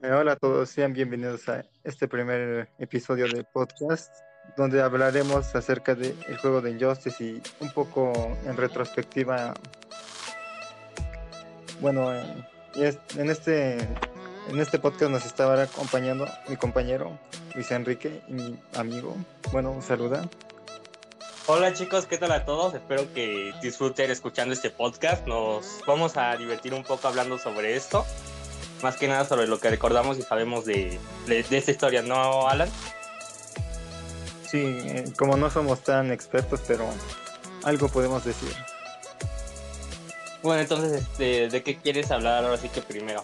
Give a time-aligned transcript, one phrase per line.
[0.00, 4.14] Eh, hola a todos, sean bienvenidos a este primer episodio del podcast,
[4.56, 8.12] donde hablaremos acerca del juego de Injustice y un poco
[8.46, 9.54] en retrospectiva.
[11.80, 17.18] Bueno, en este, en este podcast nos estará acompañando mi compañero
[17.54, 19.16] Luis Enrique y mi amigo.
[19.50, 20.28] Bueno, saluda.
[21.46, 22.74] Hola chicos, ¿qué tal a todos?
[22.74, 25.26] Espero que disfruten escuchando este podcast.
[25.26, 28.04] Nos vamos a divertir un poco hablando sobre esto
[28.82, 32.68] más que nada sobre lo que recordamos y sabemos de, de, esta historia, ¿no, Alan?
[34.48, 36.86] Sí, eh, como no somos tan expertos, pero
[37.64, 38.54] algo podemos decir.
[40.42, 43.22] Bueno, entonces, este, ¿de qué quieres hablar ahora sí que primero?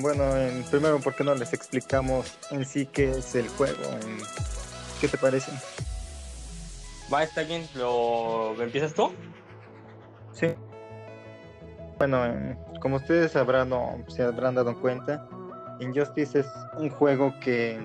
[0.00, 3.82] bueno, en, primero, ¿por qué no les explicamos en sí qué es el juego?
[5.00, 5.50] ¿Qué te parece?
[7.12, 7.68] Va, está bien.
[7.74, 9.12] ¿Lo empiezas tú?
[10.32, 10.54] Sí.
[11.98, 15.26] Bueno, como ustedes sabrán o se habrán dado cuenta,
[15.80, 16.46] Injustice es
[16.78, 17.78] un juego que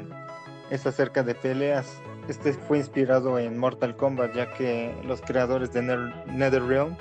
[0.69, 1.87] es acerca de peleas.
[2.27, 5.81] Este fue inspirado en Mortal Kombat, ya que los creadores de
[6.27, 6.95] NetherRealm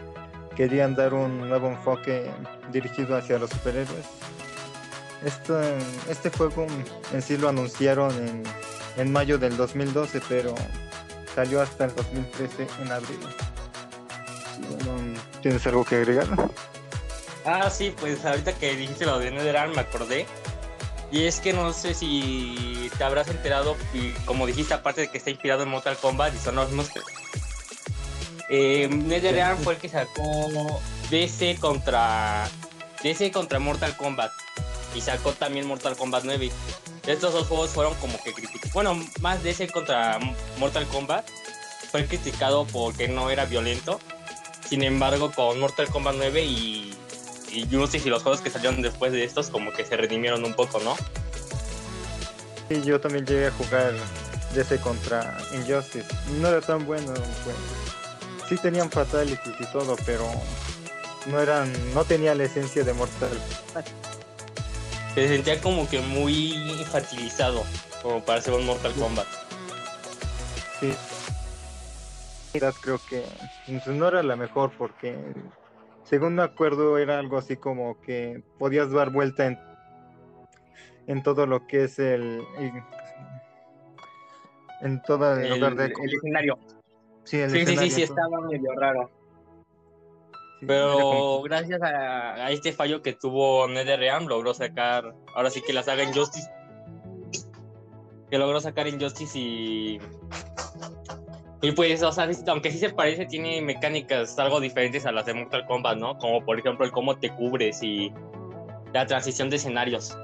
[0.56, 2.31] querían dar un nuevo enfoque
[2.73, 4.07] dirigido hacia los superhéroes.
[6.09, 6.67] este juego
[7.12, 8.42] en sí lo anunciaron en,
[8.97, 10.55] en mayo del 2012, pero
[11.34, 13.20] salió hasta el 2013 en abril.
[15.42, 16.27] ¿Tienes algo que agregar?
[17.44, 20.27] Ah, sí, pues ahorita que dijiste lo de NetherRealm me acordé.
[21.12, 25.19] Y es que no sé si te habrás enterado, y como dijiste, aparte de que
[25.19, 26.91] está inspirado en Mortal Kombat y son los mismos.
[28.48, 30.80] Eh, NetherRealm fue el que sacó
[31.11, 32.48] DC contra
[33.02, 34.33] DC contra Mortal Kombat
[34.94, 36.50] y sacó también Mortal Kombat 9.
[37.06, 38.72] Estos dos juegos fueron como que criticados.
[38.72, 40.18] Bueno, más DC contra
[40.58, 41.28] Mortal Kombat
[41.91, 43.98] fue criticado porque no era violento.
[44.68, 46.89] Sin embargo, con Mortal Kombat 9 y
[47.53, 50.55] y Justice y los juegos que salieron después de estos como que se redimieron un
[50.55, 50.97] poco, ¿no?
[52.69, 53.95] Sí, yo también llegué a jugar
[54.55, 56.07] DC contra Injustice.
[56.41, 57.12] No era tan bueno.
[57.12, 57.57] Pues.
[58.48, 60.24] Sí tenían fatalities y todo, pero
[61.27, 63.39] no eran, no tenía la esencia de Mortal.
[65.14, 67.64] Se sentía como que muy infantilizado,
[68.03, 69.27] como para ser un Mortal Kombat.
[70.80, 70.95] Sí.
[72.53, 73.24] Creo que
[73.67, 75.17] pues, no era la mejor porque
[76.11, 79.57] según me acuerdo, era algo así como que podías dar vuelta en,
[81.07, 82.43] en todo lo que es el,
[84.81, 86.59] en todo el, lugar de el escenario.
[87.23, 89.09] Sí, sí, sí, sí, estaba medio raro.
[90.67, 96.03] Pero gracias a, este fallo que tuvo NetherRealm logró sacar, ahora sí que la saga
[96.03, 96.51] Injustice,
[98.29, 100.01] que logró sacar Injustice y
[101.63, 105.35] y pues, o sea, aunque sí se parece, tiene mecánicas algo diferentes a las de
[105.35, 106.17] Mortal Kombat, ¿no?
[106.19, 108.13] Como por ejemplo el cómo te cubres y
[108.95, 110.17] la transición de escenarios.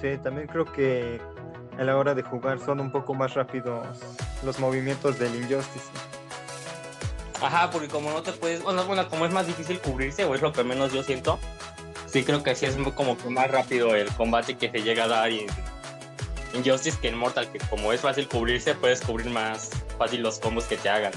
[0.00, 1.20] Sí, también creo que
[1.78, 3.86] a la hora de jugar son un poco más rápidos
[4.44, 5.90] los movimientos del Injustice.
[7.42, 10.42] Ajá, porque como no te puedes, bueno, bueno, como es más difícil cubrirse, o es
[10.42, 11.40] lo que menos yo siento,
[12.06, 15.08] sí creo que sí es como que más rápido el combate que se llega a
[15.08, 15.46] dar y
[16.54, 20.64] Injustice que en Mortal, que como es fácil cubrirse, puedes cubrir más fácil los combos
[20.64, 21.12] que te hagan.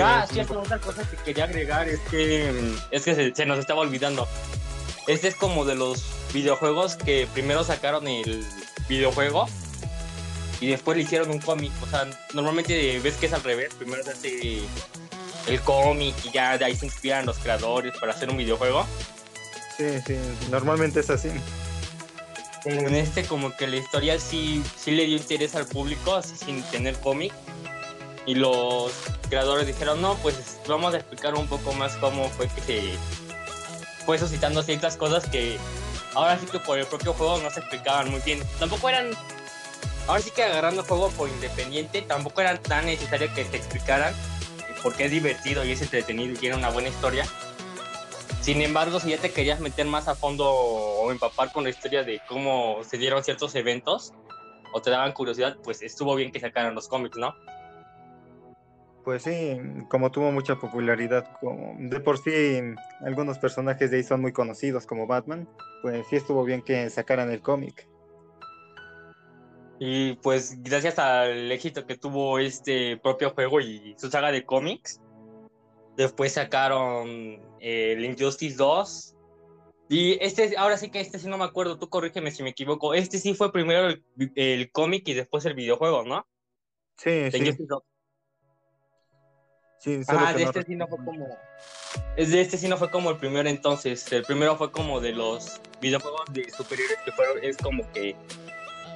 [0.00, 4.28] ah, cierto, otra cosa que quería agregar es que, es que se, nos estaba olvidando.
[5.06, 8.44] Este es como de los videojuegos que primero sacaron el
[8.88, 9.46] videojuego
[10.60, 11.72] y después le hicieron un cómic.
[11.82, 13.74] O sea, normalmente ves que es al revés.
[13.74, 14.62] Primero se hace
[15.46, 18.86] el cómic y ya de ahí se inspiran los creadores para hacer un videojuego.
[19.76, 20.16] Sí, sí,
[20.50, 21.30] normalmente es así
[22.64, 26.62] en este como que la historia sí, sí le dio interés al público, así sin
[26.64, 27.32] tener cómic.
[28.26, 28.92] Y los
[29.28, 32.82] creadores dijeron, no, pues vamos a explicar un poco más cómo fue que se
[34.06, 35.58] fue suscitando ciertas cosas que
[36.14, 38.42] ahora sí que por el propio juego no se explicaban muy bien.
[38.58, 39.10] Tampoco eran,
[40.06, 44.14] ahora sí que agarrando juego por independiente, tampoco eran tan necesarios que te explicaran,
[44.82, 47.26] porque es divertido y es entretenido y tiene una buena historia
[48.44, 52.04] sin embargo, si ya te querías meter más a fondo o empapar con la historia
[52.04, 54.12] de cómo se dieron ciertos eventos
[54.74, 57.34] o te daban curiosidad, pues estuvo bien que sacaran los cómics, ¿no?
[59.02, 59.58] Pues sí,
[59.88, 62.60] como tuvo mucha popularidad, como de por sí
[63.00, 65.48] algunos personajes de ahí son muy conocidos como Batman,
[65.80, 67.88] pues sí estuvo bien que sacaran el cómic.
[69.78, 75.00] Y pues gracias al éxito que tuvo este propio juego y su saga de cómics,
[75.96, 79.14] Después sacaron eh, el Injustice 2.
[79.88, 82.94] Y este, ahora sí que este sí no me acuerdo, tú corrígeme si me equivoco.
[82.94, 83.94] Este sí fue primero
[84.34, 86.26] el, cómic y después el videojuego, ¿no?
[86.96, 87.54] Sí, sí.
[89.84, 91.38] Solo Ajá, que de no este sí no fue como.
[92.16, 94.10] Es de este sí no fue como el primero entonces.
[94.12, 97.44] El primero fue como de los videojuegos de superiores que fueron.
[97.44, 98.16] Es como que.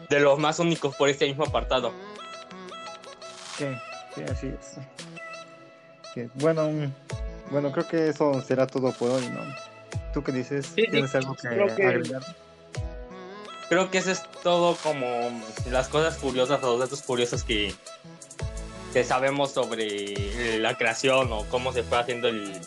[0.09, 1.93] De los más únicos por este mismo apartado.
[3.59, 3.67] Sí,
[4.15, 4.79] sí, así es.
[6.35, 6.93] Bueno, mm,
[7.51, 9.41] bueno, creo que eso será todo por hoy, ¿no?
[10.13, 10.67] ¿Tú qué dices?
[10.67, 12.23] Sí, sí, ¿Tienes algo que, creo que- agregar?
[13.69, 15.05] Creo que eso es todo como
[15.71, 17.75] las cosas curiosas o los datos curiosos que,
[18.95, 22.59] que sabemos sobre la creación o cómo se fue haciendo el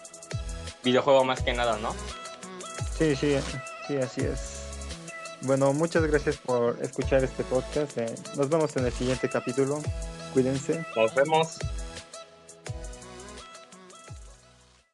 [0.84, 1.96] videojuego más que nada, ¿no?
[2.98, 3.36] Sí, sí,
[3.88, 4.60] sí, así es.
[5.42, 7.98] Bueno, muchas gracias por escuchar este podcast.
[7.98, 9.82] eh, Nos vemos en el siguiente capítulo.
[10.34, 10.86] Cuídense.
[10.96, 11.58] Nos vemos.